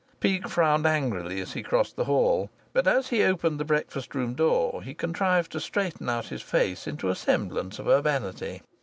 [0.19, 4.33] Peake frowned angrily as he crossed the hall, but as he opened the breakfast room
[4.33, 8.63] door he contrived to straighten out his face into a semblance of urbanity.